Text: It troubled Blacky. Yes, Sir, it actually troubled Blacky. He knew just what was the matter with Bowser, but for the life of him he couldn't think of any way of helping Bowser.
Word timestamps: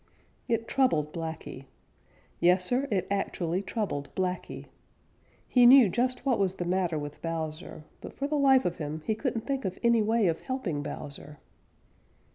It 0.47 0.67
troubled 0.67 1.13
Blacky. 1.13 1.65
Yes, 2.39 2.65
Sir, 2.65 2.87
it 2.89 3.05
actually 3.11 3.61
troubled 3.61 4.09
Blacky. 4.15 4.65
He 5.47 5.67
knew 5.67 5.89
just 5.89 6.25
what 6.25 6.39
was 6.39 6.55
the 6.55 6.65
matter 6.65 6.97
with 6.97 7.21
Bowser, 7.21 7.83
but 8.01 8.11
for 8.15 8.25
the 8.27 8.33
life 8.33 8.65
of 8.65 8.77
him 8.77 9.03
he 9.05 9.13
couldn't 9.13 9.45
think 9.45 9.63
of 9.63 9.77
any 9.83 10.01
way 10.01 10.25
of 10.25 10.39
helping 10.39 10.81
Bowser. 10.81 11.37